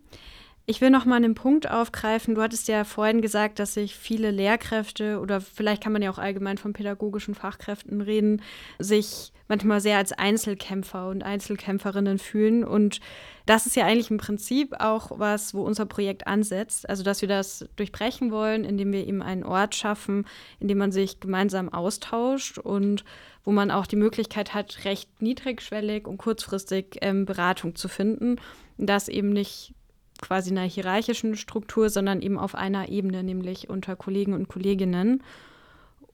Ich 0.70 0.82
will 0.82 0.90
noch 0.90 1.06
mal 1.06 1.16
einen 1.16 1.34
Punkt 1.34 1.72
aufgreifen. 1.72 2.36
Du 2.36 2.42
hattest 2.42 2.68
ja 2.68 2.84
vorhin 2.84 3.22
gesagt, 3.22 3.58
dass 3.60 3.76
sich 3.76 3.96
viele 3.96 4.32
Lehrkräfte 4.32 5.22
oder 5.22 5.40
vielleicht 5.40 5.82
kann 5.82 5.94
man 5.94 6.02
ja 6.02 6.12
auch 6.12 6.18
allgemein 6.18 6.58
von 6.58 6.74
pädagogischen 6.74 7.36
Fachkräften 7.36 8.02
reden, 8.02 8.42
sich 8.78 9.32
manchmal 9.48 9.80
sehr 9.80 9.96
als 9.96 10.12
Einzelkämpfer 10.12 11.08
und 11.08 11.24
Einzelkämpferinnen 11.24 12.20
fühlen. 12.20 12.66
Und 12.66 13.00
das 13.46 13.66
ist 13.66 13.78
ja 13.78 13.86
eigentlich 13.86 14.12
im 14.12 14.18
Prinzip 14.18 14.76
auch 14.82 15.18
was, 15.18 15.54
wo 15.54 15.62
unser 15.62 15.86
Projekt 15.86 16.28
ansetzt. 16.28 16.90
Also, 16.90 17.02
dass 17.02 17.22
wir 17.22 17.30
das 17.30 17.66
durchbrechen 17.78 18.30
wollen, 18.30 18.66
indem 18.66 18.92
wir 18.92 19.08
eben 19.08 19.22
einen 19.22 19.46
Ort 19.46 19.74
schaffen, 19.74 20.28
in 20.60 20.68
dem 20.68 20.80
man 20.80 20.92
sich 20.92 21.22
gemeinsam 21.22 21.70
austauscht 21.70 22.58
und 22.58 23.06
wo 23.46 23.52
man 23.54 23.72
auch 23.72 23.88
die 23.88 23.96
Möglichkeit 23.96 24.54
hat, 24.54 24.84
recht 24.84 25.22
niedrigschwellig 25.22 26.10
und 26.10 26.18
kurzfristig 26.18 26.98
ähm, 27.00 27.24
Beratung 27.24 27.76
zu 27.76 27.88
finden. 27.88 28.36
Und 28.78 28.88
das 28.88 29.08
eben 29.08 29.30
nicht 29.30 29.74
quasi 30.22 30.52
einer 30.52 30.64
hierarchischen 30.64 31.36
Struktur, 31.36 31.90
sondern 31.90 32.22
eben 32.22 32.38
auf 32.38 32.56
einer 32.56 32.90
Ebene, 32.90 33.24
nämlich 33.24 33.70
unter 33.70 33.96
Kollegen 33.96 34.34
und 34.34 34.48
Kolleginnen. 34.48 35.24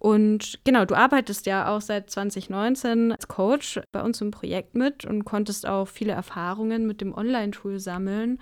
Und 0.03 0.59
genau, 0.65 0.83
du 0.83 0.95
arbeitest 0.95 1.45
ja 1.45 1.73
auch 1.73 1.79
seit 1.79 2.09
2019 2.09 3.13
als 3.13 3.29
Coach 3.29 3.79
bei 3.93 4.01
uns 4.01 4.19
im 4.19 4.31
Projekt 4.31 4.75
mit 4.75 5.05
und 5.05 5.23
konntest 5.23 5.65
auch 5.65 5.87
viele 5.87 6.11
Erfahrungen 6.11 6.85
mit 6.85 6.99
dem 6.99 7.13
Online-Tool 7.13 7.79
sammeln. 7.79 8.39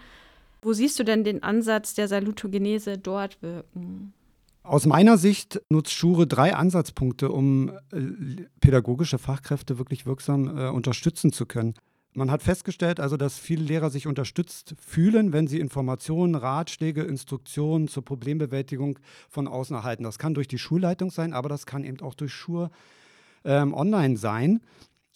Wo 0.64 0.74
siehst 0.74 0.98
du 0.98 1.04
denn 1.04 1.24
den 1.24 1.44
Ansatz 1.44 1.94
der 1.94 2.08
Salutogenese 2.08 2.98
dort 2.98 3.42
wirken? 3.44 4.14
Aus 4.64 4.86
meiner 4.86 5.18
Sicht 5.18 5.62
nutzt 5.70 5.92
Schure 5.92 6.28
drei 6.28 6.56
Ansatzpunkte, 6.56 7.32
um 7.32 7.70
äh, 7.92 8.46
pädagogische 8.60 9.18
Fachkräfte 9.18 9.80
wirklich 9.80 10.06
wirksam 10.06 10.58
äh, 10.58 10.70
unterstützen 10.70 11.32
zu 11.32 11.46
können. 11.46 11.74
Man 12.14 12.30
hat 12.30 12.44
festgestellt, 12.44 13.00
also, 13.00 13.16
dass 13.16 13.40
viele 13.40 13.64
Lehrer 13.64 13.90
sich 13.90 14.06
unterstützt 14.06 14.76
fühlen, 14.86 15.32
wenn 15.32 15.48
sie 15.48 15.60
Informationen, 15.60 16.36
Ratschläge, 16.36 17.04
Instruktionen 17.04 17.88
zur 17.88 18.04
Problembewältigung 18.04 19.00
von 19.30 19.48
außen 19.48 19.76
erhalten. 19.76 20.04
Das 20.04 20.20
kann 20.20 20.34
durch 20.34 20.50
die 20.50 20.58
Schulleitung 20.58 21.10
sein, 21.10 21.32
aber 21.32 21.48
das 21.48 21.66
kann 21.66 21.86
eben 21.86 22.02
auch 22.02 22.14
durch 22.14 22.34
Schur 22.34 22.70
ähm, 23.46 23.74
online 23.74 24.18
sein, 24.18 24.60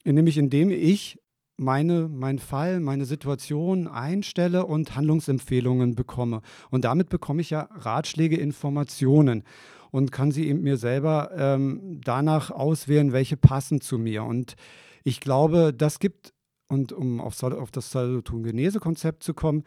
nämlich 0.06 0.38
indem 0.38 0.70
ich 0.70 1.20
meine, 1.58 2.08
meinen 2.08 2.40
Fall, 2.40 2.80
meine 2.80 3.06
Situation 3.06 3.88
einstelle 3.88 4.66
und 4.66 4.96
Handlungsempfehlungen 4.96 5.96
bekomme. 5.96 6.42
Und 6.70 6.86
damit 6.86 7.10
bekomme 7.10 7.42
ich 7.42 7.50
ja 7.50 7.68
Ratschläge, 7.74 8.38
Informationen 8.38 9.44
und 9.92 10.12
kann 10.12 10.32
sie 10.32 10.48
eben 10.48 10.62
mir 10.62 10.78
selber 10.78 11.32
ähm, 11.38 12.02
danach 12.04 12.52
auswählen, 12.52 13.14
welche 13.14 13.38
passen 13.38 13.82
zu 13.82 13.98
mir. 13.98 14.24
Und 14.24 14.56
ich 15.04 15.20
glaube, 15.20 15.74
das 15.74 16.00
gibt 16.00 16.35
und 16.68 16.92
um 16.92 17.22
auf, 17.22 17.42
auf 17.44 17.72
das 17.72 17.92
Salutogenese-Konzept 17.92 19.24
zu 19.24 19.34
kommen, 19.34 19.64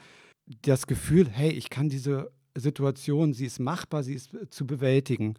das 0.63 0.87
Gefühl, 0.87 1.29
hey, 1.29 1.51
ich 1.51 1.71
kann 1.71 1.89
diese 1.89 2.31
Situation, 2.57 3.35
sie 3.35 3.47
ist 3.47 3.61
machbar, 3.61 4.03
sie 4.03 4.15
ist 4.15 4.35
äh, 4.35 4.49
zu 4.51 4.67
bewältigen. 4.67 5.35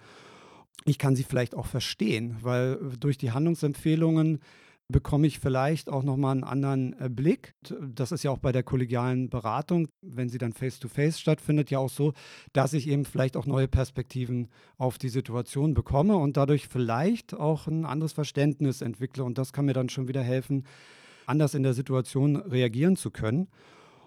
Ich 0.85 0.97
kann 0.97 1.15
sie 1.15 1.23
vielleicht 1.23 1.55
auch 1.55 1.65
verstehen, 1.65 2.37
weil 2.41 2.79
durch 2.99 3.17
die 3.17 3.31
Handlungsempfehlungen 3.31 4.39
bekomme 4.91 5.27
ich 5.27 5.39
vielleicht 5.39 5.89
auch 5.89 6.03
nochmal 6.03 6.31
einen 6.31 6.43
anderen 6.43 6.99
äh, 6.99 7.09
Blick. 7.09 7.53
Das 7.61 8.11
ist 8.11 8.23
ja 8.23 8.31
auch 8.31 8.39
bei 8.39 8.51
der 8.51 8.63
kollegialen 8.63 9.29
Beratung, 9.29 9.87
wenn 10.01 10.29
sie 10.29 10.39
dann 10.39 10.53
face-to-face 10.53 11.15
-face 11.15 11.19
stattfindet, 11.19 11.69
ja 11.69 11.79
auch 11.79 11.89
so, 11.89 12.13
dass 12.53 12.73
ich 12.73 12.87
eben 12.87 13.05
vielleicht 13.05 13.37
auch 13.37 13.45
neue 13.45 13.67
Perspektiven 13.67 14.47
auf 14.77 14.97
die 14.97 15.09
Situation 15.09 15.73
bekomme 15.73 16.15
und 16.17 16.37
dadurch 16.37 16.67
vielleicht 16.67 17.33
auch 17.33 17.67
ein 17.67 17.85
anderes 17.85 18.13
Verständnis 18.13 18.81
entwickle. 18.81 19.23
Und 19.23 19.37
das 19.37 19.53
kann 19.53 19.65
mir 19.65 19.73
dann 19.73 19.89
schon 19.89 20.07
wieder 20.07 20.23
helfen, 20.23 20.63
anders 21.29 21.53
in 21.53 21.63
der 21.63 21.73
Situation 21.73 22.35
reagieren 22.35 22.95
zu 22.95 23.11
können. 23.11 23.47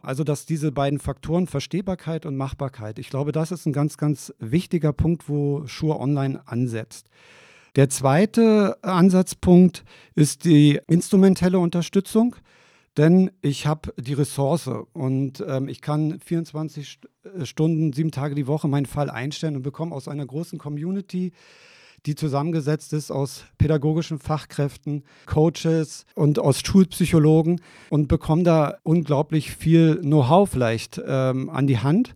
Also, 0.02 0.25
dass 0.25 0.47
diese 0.47 0.73
beiden 0.73 0.99
Faktoren 0.99 1.47
Verstehbarkeit 1.47 2.26
und 2.26 2.37
Machbarkeit, 2.37 2.99
ich 2.99 3.09
glaube, 3.09 3.31
das 3.31 3.52
ist 3.52 3.67
ein 3.67 3.73
ganz, 3.73 3.97
ganz 3.97 4.35
wichtiger 4.41 4.93
Punkt, 4.93 5.29
wo 5.29 5.67
Schur 5.67 6.00
Online 6.00 6.43
ansetzt. 6.47 7.09
Der 7.76 7.88
zweite 7.88 8.76
Ansatzpunkt 8.83 9.85
ist 10.14 10.45
die 10.45 10.81
instrumentelle 10.88 11.59
Unterstützung, 11.59 12.37
denn 12.99 13.31
ich 13.41 13.67
habe 13.67 13.95
die 13.97 14.12
Ressource 14.12 14.69
und 14.93 15.43
ähm, 15.47 15.69
ich 15.69 15.81
kann 15.81 16.19
24 16.21 16.99
Stunden, 17.45 17.93
sieben 17.93 18.11
Tage 18.11 18.35
die 18.35 18.47
Woche 18.47 18.69
meinen 18.69 18.87
Fall 18.87 19.09
einstellen 19.09 19.57
und 19.57 19.62
bekomme 19.62 19.95
aus 19.95 20.09
einer 20.09 20.26
großen 20.26 20.59
Community 20.59 21.33
die 22.07 22.15
zusammengesetzt 22.15 22.93
ist 22.93 23.11
aus 23.11 23.45
pädagogischen 23.59 24.19
Fachkräften, 24.19 25.05
Coaches 25.27 26.05
und 26.15 26.39
aus 26.39 26.61
Schulpsychologen 26.61 27.61
und 27.91 28.09
bekomme 28.09 28.43
da 28.43 28.79
unglaublich 28.83 29.53
viel 29.53 30.01
Know-how 30.01 30.49
vielleicht 30.49 31.01
ähm, 31.07 31.49
an 31.49 31.67
die 31.67 31.79
Hand 31.79 32.15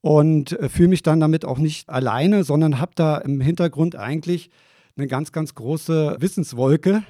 und 0.00 0.52
äh, 0.52 0.68
fühle 0.68 0.88
mich 0.88 1.02
dann 1.02 1.20
damit 1.20 1.44
auch 1.44 1.58
nicht 1.58 1.88
alleine, 1.88 2.44
sondern 2.44 2.78
habe 2.80 2.92
da 2.94 3.18
im 3.18 3.40
Hintergrund 3.40 3.96
eigentlich 3.96 4.50
eine 4.96 5.06
ganz, 5.06 5.32
ganz 5.32 5.54
große 5.54 6.16
Wissenswolke, 6.20 7.02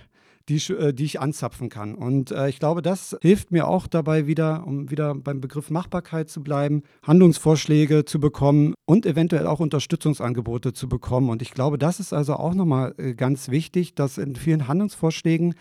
die 0.49 0.57
ich, 0.57 0.71
äh, 0.71 0.93
die 0.93 1.05
ich 1.05 1.21
anzapfen 1.21 1.69
kann. 1.69 1.95
Und 1.95 2.31
äh, 2.31 2.49
ich 2.49 2.59
glaube, 2.59 2.83
das 2.83 3.17
hilft 3.21 3.51
mir 3.51 3.67
auch 3.69 3.87
dabei 3.87 4.27
wieder, 4.27 4.67
um 4.67 4.91
wieder 4.91 5.15
beim 5.15 5.41
Begriff 5.41 5.71
Machbarkeit 5.71 6.29
zu 6.29 6.43
bleiben, 6.43 6.83
Handlungsvorschläge 7.03 8.05
zu 8.05 8.21
bekommen 8.21 8.75
und 8.85 9.07
eventuell 9.07 9.47
auch 9.47 9.61
Unterstützungsangebote 9.61 10.73
zu 10.73 10.89
bekommen. 10.89 11.31
Und 11.31 11.43
ich 11.43 11.53
glaube, 11.53 11.79
das 11.79 12.01
ist 12.01 12.13
also 12.13 12.35
auch 12.35 12.55
nochmal 12.55 12.95
äh, 12.99 13.15
ganz 13.15 13.51
wichtig, 13.51 13.95
dass 13.95 14.19
in 14.19 14.37
vielen 14.37 14.69
Handlungsvorschlägen 14.69 15.55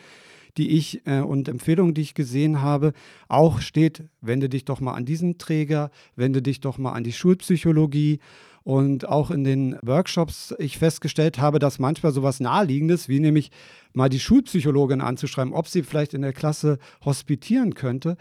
die 0.58 0.70
ich 0.78 1.06
äh, 1.06 1.20
und 1.20 1.50
Empfehlungen, 1.50 1.94
die 1.94 2.02
ich 2.02 2.14
gesehen 2.14 2.62
habe, 2.62 2.94
auch 3.28 3.60
steht, 3.60 4.06
wende 4.22 4.48
dich 4.48 4.64
doch 4.66 4.80
mal 4.80 4.94
an 4.94 5.04
diesen 5.06 5.38
Träger, 5.38 5.92
wende 6.16 6.42
dich 6.42 6.62
doch 6.62 6.78
mal 6.78 6.94
an 6.94 7.04
die 7.04 7.12
Schulpsychologie 7.12 8.20
und 8.66 9.08
auch 9.08 9.30
in 9.30 9.44
den 9.44 9.78
Workshops 9.84 10.54
ich 10.58 10.80
festgestellt 10.80 11.38
habe, 11.38 11.60
dass 11.60 11.78
manchmal 11.78 12.12
sowas 12.12 12.40
Naheliegendes, 12.40 13.08
wie 13.08 13.20
nämlich 13.20 13.52
mal 13.94 14.10
die 14.10 14.20
Schulpsychologin 14.20 15.02
anzuschreiben, 15.02 15.54
ob 15.54 15.68
sie 15.68 15.84
vielleicht 15.84 16.16
in 16.16 16.24
der 16.24 16.34
Klasse 16.34 16.80
hospitieren 17.06 17.76
könnte, 17.76 18.18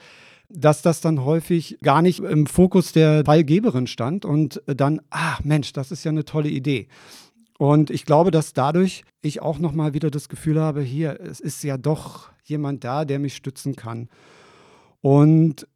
dass 0.51 0.83
das 0.83 1.01
dann 1.01 1.25
häufig 1.25 1.79
gar 1.83 2.03
nicht 2.03 2.21
im 2.21 2.45
Fokus 2.45 2.93
der 2.93 3.25
Fallgeberin 3.25 3.87
stand 3.87 4.27
und 4.27 4.63
dann, 4.67 5.01
ah 5.09 5.39
Mensch, 5.43 5.73
das 5.73 5.91
ist 5.91 6.05
ja 6.05 6.11
eine 6.11 6.27
tolle 6.27 6.51
Idee. 6.51 6.89
Und 7.59 7.89
ich 7.89 8.05
glaube, 8.05 8.31
dass 8.31 8.53
dadurch 8.53 9.03
ich 9.23 9.41
auch 9.41 9.59
nochmal 9.59 9.95
wieder 9.95 10.11
das 10.11 10.29
Gefühl 10.29 10.61
habe, 10.61 10.83
hier, 10.83 11.19
es 11.23 11.41
ist 11.41 11.65
ja 11.65 11.79
doch 11.79 12.29
jemand 12.45 12.85
da, 12.85 13.07
der 13.07 13.19
mich 13.19 13.35
stützen 13.35 13.77
kann. 13.77 14.11
Und 15.01 15.67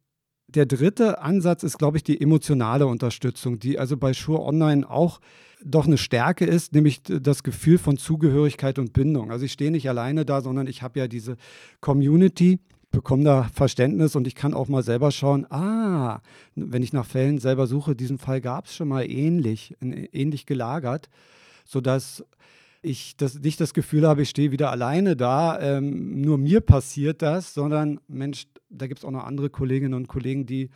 der 0.55 0.65
dritte 0.65 1.21
Ansatz 1.21 1.63
ist, 1.63 1.77
glaube 1.77 1.97
ich, 1.97 2.03
die 2.03 2.19
emotionale 2.19 2.87
Unterstützung, 2.87 3.59
die 3.59 3.79
also 3.79 3.97
bei 3.97 4.13
Shure 4.13 4.41
Online 4.41 4.89
auch 4.89 5.19
doch 5.63 5.85
eine 5.85 5.97
Stärke 5.97 6.45
ist, 6.45 6.73
nämlich 6.73 7.01
das 7.03 7.43
Gefühl 7.43 7.77
von 7.77 7.97
Zugehörigkeit 7.97 8.79
und 8.79 8.93
Bindung. 8.93 9.31
Also 9.31 9.45
ich 9.45 9.51
stehe 9.51 9.71
nicht 9.71 9.89
alleine 9.89 10.25
da, 10.25 10.41
sondern 10.41 10.67
ich 10.67 10.81
habe 10.81 10.99
ja 10.99 11.07
diese 11.07 11.35
Community, 11.81 12.59
bekomme 12.91 13.23
da 13.23 13.43
Verständnis 13.53 14.15
und 14.15 14.25
ich 14.25 14.35
kann 14.35 14.53
auch 14.53 14.67
mal 14.67 14.83
selber 14.83 15.11
schauen, 15.11 15.45
ah, 15.51 16.21
wenn 16.55 16.81
ich 16.81 16.93
nach 16.93 17.05
Fällen 17.05 17.39
selber 17.39 17.67
suche, 17.67 17.95
diesen 17.95 18.17
Fall 18.17 18.41
gab 18.41 18.65
es 18.65 18.75
schon 18.75 18.87
mal 18.87 19.09
ähnlich, 19.09 19.75
ähnlich 19.81 20.45
gelagert, 20.45 21.09
sodass 21.65 22.23
ich 22.81 23.17
das, 23.17 23.39
nicht 23.39 23.59
das 23.59 23.73
Gefühl 23.73 24.07
habe, 24.07 24.21
ich 24.21 24.29
stehe 24.29 24.51
wieder 24.51 24.71
alleine 24.71 25.15
da, 25.15 25.59
ähm, 25.59 26.21
nur 26.21 26.37
mir 26.37 26.61
passiert 26.61 27.21
das, 27.21 27.53
sondern 27.53 27.99
Mensch, 28.07 28.47
da 28.69 28.87
gibt 28.87 28.99
es 28.99 29.05
auch 29.05 29.11
noch 29.11 29.25
andere 29.25 29.49
Kolleginnen 29.49 29.93
und 29.93 30.07
Kollegen, 30.07 30.45
die 30.45 30.69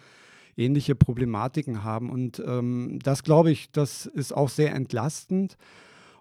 ähnliche 0.57 0.95
Problematiken 0.95 1.83
haben. 1.83 2.09
Und 2.09 2.43
ähm, 2.45 2.99
das 3.03 3.23
glaube 3.23 3.51
ich, 3.51 3.71
das 3.71 4.05
ist 4.05 4.33
auch 4.33 4.49
sehr 4.49 4.73
entlastend 4.73 5.57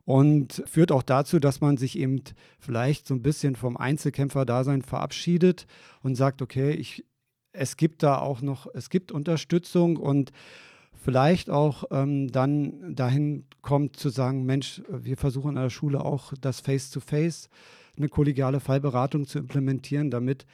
und 0.05 0.63
führt 0.67 0.93
auch 0.93 1.03
dazu, 1.03 1.39
dass 1.39 1.61
man 1.61 1.77
sich 1.77 1.99
eben 1.99 2.23
vielleicht 2.59 3.07
so 3.07 3.15
ein 3.15 3.23
bisschen 3.23 3.57
vom 3.57 3.77
Einzelkämpfer-Dasein 3.77 4.83
verabschiedet 4.83 5.67
und 6.03 6.15
sagt, 6.15 6.43
okay, 6.43 6.73
ich, 6.73 7.05
es 7.53 7.77
gibt 7.77 8.03
da 8.03 8.19
auch 8.19 8.41
noch, 8.41 8.67
es 8.75 8.89
gibt 8.89 9.13
Unterstützung 9.13 9.97
und 9.97 10.33
vielleicht 11.03 11.51
auch 11.51 11.85
ähm, 11.91 12.31
dann 12.31 12.95
dahin 12.95 13.45
kommt 13.61 13.97
zu 13.97 14.09
sagen, 14.09 14.45
Mensch, 14.45 14.83
wir 14.89 15.17
versuchen 15.17 15.57
an 15.57 15.63
der 15.63 15.71
Schule 15.71 16.05
auch 16.05 16.33
das 16.41 16.61
Face-to-Face, 16.61 17.49
-face, 17.49 17.97
eine 17.97 18.09
kollegiale 18.09 18.61
Fallberatung 18.61 19.27
zu 19.27 19.39
implementieren, 19.39 20.11
damit 20.11 20.47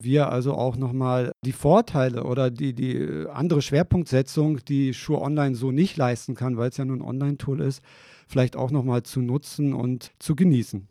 wir 0.00 0.30
also 0.30 0.54
auch 0.54 0.76
nochmal 0.76 1.32
die 1.44 1.52
Vorteile 1.52 2.24
oder 2.24 2.50
die, 2.50 2.72
die 2.72 3.26
andere 3.32 3.62
Schwerpunktsetzung, 3.62 4.64
die 4.64 4.94
Shure 4.94 5.20
Online 5.20 5.56
so 5.56 5.72
nicht 5.72 5.96
leisten 5.96 6.34
kann, 6.34 6.56
weil 6.56 6.70
es 6.70 6.76
ja 6.76 6.84
nur 6.84 6.96
ein 6.96 7.02
Online-Tool 7.02 7.60
ist, 7.60 7.82
vielleicht 8.28 8.56
auch 8.56 8.70
nochmal 8.70 9.02
zu 9.02 9.20
nutzen 9.20 9.74
und 9.74 10.12
zu 10.20 10.36
genießen. 10.36 10.86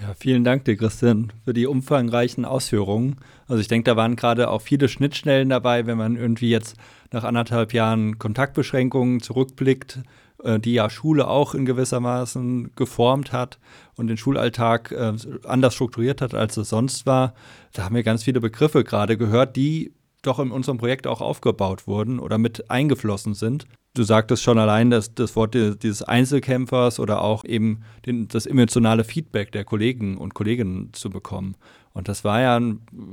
Ja, 0.00 0.12
vielen 0.14 0.44
Dank 0.44 0.66
dir, 0.66 0.76
Christian, 0.76 1.32
für 1.44 1.54
die 1.54 1.66
umfangreichen 1.66 2.44
Ausführungen. 2.44 3.16
Also 3.48 3.62
ich 3.62 3.68
denke, 3.68 3.90
da 3.90 3.96
waren 3.96 4.14
gerade 4.14 4.50
auch 4.50 4.60
viele 4.60 4.88
Schnittstellen 4.88 5.48
dabei, 5.48 5.86
wenn 5.86 5.96
man 5.96 6.16
irgendwie 6.16 6.50
jetzt 6.50 6.76
nach 7.12 7.24
anderthalb 7.24 7.72
Jahren 7.72 8.18
Kontaktbeschränkungen 8.18 9.20
zurückblickt, 9.20 10.00
äh, 10.42 10.60
die 10.60 10.74
ja 10.74 10.90
Schule 10.90 11.28
auch 11.28 11.54
in 11.54 11.64
gewisser 11.64 12.00
Maßen 12.00 12.72
geformt 12.76 13.32
hat 13.32 13.58
und 13.94 14.08
den 14.08 14.18
Schulalltag 14.18 14.92
äh, 14.92 15.14
anders 15.44 15.74
strukturiert 15.74 16.20
hat, 16.20 16.34
als 16.34 16.58
es 16.58 16.68
sonst 16.68 17.06
war. 17.06 17.32
Da 17.72 17.84
haben 17.84 17.94
wir 17.94 18.02
ganz 18.02 18.22
viele 18.22 18.40
Begriffe 18.40 18.84
gerade 18.84 19.16
gehört, 19.16 19.56
die 19.56 19.94
doch 20.26 20.38
in 20.38 20.50
unserem 20.50 20.78
Projekt 20.78 21.06
auch 21.06 21.20
aufgebaut 21.20 21.86
wurden 21.86 22.18
oder 22.18 22.38
mit 22.38 22.70
eingeflossen 22.70 23.34
sind. 23.34 23.66
Du 23.94 24.02
sagtest 24.02 24.42
schon 24.42 24.58
allein 24.58 24.90
dass 24.90 25.14
das 25.14 25.36
Wort 25.36 25.54
dieses 25.54 26.02
Einzelkämpfers 26.02 27.00
oder 27.00 27.22
auch 27.22 27.44
eben 27.44 27.80
den, 28.04 28.28
das 28.28 28.46
emotionale 28.46 29.04
Feedback 29.04 29.52
der 29.52 29.64
Kollegen 29.64 30.18
und 30.18 30.34
Kolleginnen 30.34 30.90
zu 30.92 31.08
bekommen. 31.08 31.56
Und 31.94 32.08
das 32.08 32.24
war 32.24 32.40
ja 32.40 32.60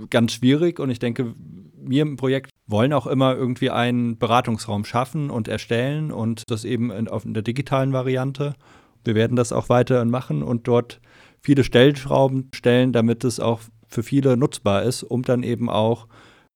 ganz 0.09 0.33
schwierig 0.33 0.79
und 0.79 0.89
ich 0.89 0.99
denke, 0.99 1.33
wir 1.77 2.01
im 2.01 2.17
Projekt 2.17 2.49
wollen 2.67 2.91
auch 2.91 3.07
immer 3.07 3.35
irgendwie 3.35 3.69
einen 3.69 4.17
Beratungsraum 4.17 4.83
schaffen 4.83 5.29
und 5.29 5.47
erstellen 5.47 6.11
und 6.11 6.43
das 6.47 6.65
eben 6.65 6.91
in, 6.91 7.07
auf 7.07 7.23
in 7.23 7.33
der 7.33 7.43
digitalen 7.43 7.93
Variante. 7.93 8.55
Wir 9.05 9.15
werden 9.15 9.37
das 9.37 9.53
auch 9.53 9.69
weiterhin 9.69 10.09
machen 10.09 10.43
und 10.43 10.67
dort 10.67 10.99
viele 11.41 11.63
Stellschrauben 11.63 12.49
stellen, 12.53 12.93
damit 12.93 13.23
es 13.23 13.39
auch 13.39 13.61
für 13.87 14.03
viele 14.03 14.37
nutzbar 14.37 14.83
ist, 14.83 15.03
um 15.03 15.23
dann 15.23 15.43
eben 15.43 15.69
auch 15.69 16.07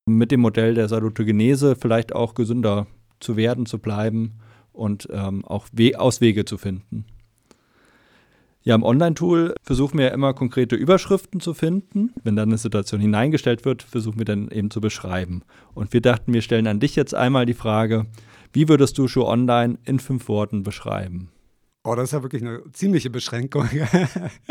mit 0.08 0.32
dem 0.32 0.42
Modell 0.42 0.74
der 0.74 0.88
Salutogenese 0.88 1.76
vielleicht 1.76 2.14
auch 2.14 2.34
gesünder 2.34 2.88
zu 3.20 3.36
werden, 3.36 3.66
zu 3.66 3.80
bleiben 3.80 4.40
und 4.72 5.08
ähm, 5.12 5.44
auch 5.46 5.68
We 5.72 6.00
Auswege 6.00 6.46
zu 6.46 6.58
finden. 6.58 7.06
Ja, 8.64 8.76
im 8.76 8.84
Online-Tool 8.84 9.56
versuchen 9.62 9.98
wir 9.98 10.12
immer 10.12 10.34
konkrete 10.34 10.76
Überschriften 10.76 11.40
zu 11.40 11.54
finden. 11.54 12.14
Wenn 12.24 12.36
dann 12.36 12.50
eine 12.50 12.58
Situation 12.58 13.00
hineingestellt 13.00 13.64
wird, 13.64 13.82
versuchen 13.82 14.18
wir 14.18 14.26
dann 14.26 14.50
eben 14.50 14.72
zu 14.72 14.82
beschreiben. 14.82 15.44
Und 15.74 15.94
wir 15.94 16.02
dachten, 16.02 16.34
wir 16.34 16.42
stellen 16.42 16.68
an 16.68 16.82
dich 16.82 16.96
jetzt 16.98 17.16
einmal 17.16 17.46
die 17.46 17.54
Frage, 17.54 18.08
wie 18.52 18.68
würdest 18.68 18.98
du 18.98 19.08
Show 19.08 19.26
Online 19.26 19.78
in 19.86 20.00
fünf 20.00 20.28
Worten 20.28 20.64
beschreiben? 20.64 21.30
Oh, 21.86 21.96
das 21.96 22.10
ist 22.10 22.12
ja 22.12 22.24
wirklich 22.24 22.42
eine 22.42 22.62
ziemliche 22.74 23.10
Beschränkung. 23.10 23.70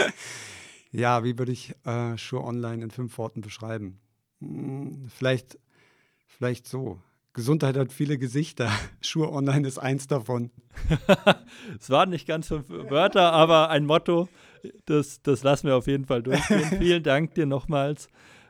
ja, 0.92 1.22
wie 1.22 1.38
würde 1.38 1.52
ich 1.52 1.74
äh, 1.84 2.16
Schuhe 2.16 2.42
Online 2.42 2.84
in 2.84 2.90
fünf 2.90 3.18
Worten 3.18 3.42
beschreiben? 3.42 3.98
Hm, 4.40 5.08
vielleicht, 5.08 5.58
vielleicht 6.26 6.66
so. 6.66 7.00
Gesundheit 7.32 7.76
hat 7.76 7.92
viele 7.92 8.16
Gesichter. 8.16 8.70
Schuhe 9.02 9.30
Online 9.30 9.68
ist 9.68 9.78
eins 9.78 10.06
davon. 10.06 10.50
es 11.78 11.90
waren 11.90 12.10
nicht 12.10 12.26
ganz 12.26 12.48
fünf 12.48 12.68
Wörter, 12.70 13.32
aber 13.32 13.68
ein 13.68 13.84
Motto. 13.84 14.28
Das, 14.86 15.22
das 15.22 15.42
lassen 15.42 15.68
wir 15.68 15.76
auf 15.76 15.86
jeden 15.86 16.06
Fall 16.06 16.22
durchgehen. 16.22 16.64
Vielen 16.78 17.02
Dank 17.02 17.34
dir 17.34 17.46
nochmals, 17.46 18.08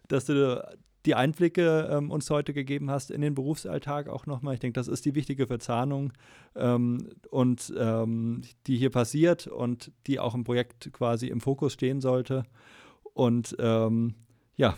dass 0.08 0.26
du 0.26 0.64
die 1.04 1.14
Einblicke 1.14 1.88
ähm, 1.90 2.10
uns 2.10 2.30
heute 2.30 2.52
gegeben 2.52 2.90
hast 2.90 3.10
in 3.10 3.20
den 3.20 3.34
Berufsalltag 3.34 4.08
auch 4.08 4.26
nochmal. 4.26 4.54
Ich 4.54 4.60
denke, 4.60 4.78
das 4.78 4.88
ist 4.88 5.04
die 5.04 5.14
wichtige 5.14 5.46
Verzahnung 5.46 6.12
ähm, 6.54 7.10
und 7.30 7.72
ähm, 7.76 8.42
die 8.66 8.76
hier 8.76 8.90
passiert 8.90 9.46
und 9.46 9.92
die 10.06 10.18
auch 10.18 10.34
im 10.34 10.44
Projekt 10.44 10.92
quasi 10.92 11.28
im 11.28 11.40
Fokus 11.40 11.72
stehen 11.72 12.00
sollte. 12.00 12.44
Und 13.14 13.56
ähm, 13.58 14.14
ja, 14.56 14.76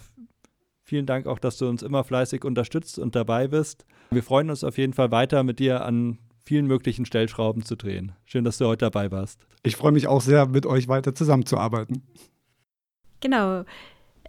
vielen 0.88 1.06
Dank 1.06 1.26
auch, 1.26 1.38
dass 1.38 1.58
du 1.58 1.68
uns 1.68 1.82
immer 1.82 2.02
fleißig 2.02 2.44
unterstützt 2.44 2.98
und 2.98 3.14
dabei 3.14 3.46
bist. 3.46 3.84
Wir 4.10 4.22
freuen 4.22 4.50
uns 4.50 4.64
auf 4.64 4.78
jeden 4.78 4.94
Fall 4.94 5.10
weiter 5.10 5.44
mit 5.44 5.58
dir 5.58 5.84
an 5.84 6.18
vielen 6.44 6.66
möglichen 6.66 7.04
Stellschrauben 7.04 7.62
zu 7.62 7.76
drehen. 7.76 8.12
Schön, 8.24 8.44
dass 8.44 8.56
du 8.56 8.66
heute 8.66 8.86
dabei 8.86 9.12
warst. 9.12 9.46
Ich 9.62 9.76
freue 9.76 9.92
mich 9.92 10.08
auch 10.08 10.22
sehr, 10.22 10.46
mit 10.46 10.64
euch 10.64 10.88
weiter 10.88 11.14
zusammenzuarbeiten. 11.14 12.02
Genau. 13.20 13.64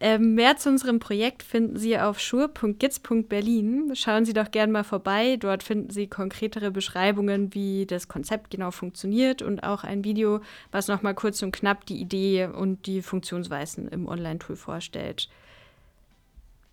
Ähm, 0.01 0.36
mehr 0.36 0.56
zu 0.56 0.70
unserem 0.70 1.00
Projekt 1.00 1.44
finden 1.44 1.78
Sie 1.78 1.98
auf 1.98 2.20
schur.gitz.berlin. 2.20 3.92
Schauen 3.96 4.25
Sie 4.25 4.34
doch 4.34 4.51
gerne 4.51 4.72
mal 4.72 4.84
vorbei. 4.84 5.38
Dort 5.38 5.62
finden 5.62 5.89
Sie 5.89 6.08
konkretere 6.08 6.72
Beschreibungen, 6.72 7.54
wie 7.54 7.86
das 7.86 8.08
Konzept 8.08 8.50
genau 8.50 8.72
funktioniert 8.72 9.42
und 9.42 9.63
auch 9.63 9.84
ein 9.84 10.04
Video, 10.06 10.42
was 10.72 10.88
nochmal 10.88 11.16
kurz 11.16 11.42
und 11.42 11.51
knapp 11.51 11.86
die 11.86 12.00
Idee 12.00 12.48
und 12.48 12.86
die 12.86 13.01
Funktionsweisen 13.01 13.89
im 13.89 14.08
Online-Tool 14.08 14.56
vorstellt. 14.56 15.30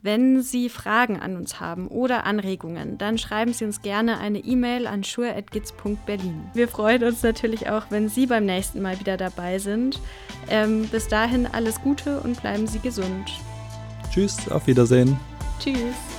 Wenn 0.07 0.41
Sie 0.41 0.69
Fragen 0.69 1.19
an 1.19 1.37
uns 1.37 1.59
haben 1.59 1.89
oder 1.89 2.27
Anregungen, 2.27 2.97
dann 2.97 3.19
schreiben 3.19 3.53
Sie 3.53 3.65
uns 3.65 3.83
gerne 3.83 4.21
eine 4.21 4.39
E-Mail 4.39 4.87
an 4.87 5.03
schur.gitz.berlin. 5.03 6.45
Wir 6.55 6.69
freuen 6.69 7.03
uns 7.03 7.25
natürlich 7.25 7.69
auch, 7.69 7.87
wenn 7.91 8.09
Sie 8.09 8.27
beim 8.27 8.47
nächsten 8.47 8.81
Mal 8.81 9.01
wieder 9.01 9.17
dabei 9.17 9.59
sind. 9.59 9.99
Ähm, 10.49 10.87
bis 10.93 11.09
dahin 11.09 11.49
alles 11.49 11.81
Gute 11.81 12.21
und 12.21 12.41
bleiben 12.41 12.69
Sie 12.69 12.79
gesund. 12.79 13.33
Tschüss, 14.13 14.49
auf 14.49 14.69
Wiedersehen. 14.69 15.19
Tschüss. 15.59 16.16